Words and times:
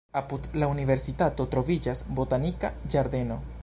Apud 0.19 0.47
la 0.63 0.69
universitato 0.71 1.47
troviĝas 1.53 2.03
botanika 2.21 2.77
ĝardeno. 2.95 3.45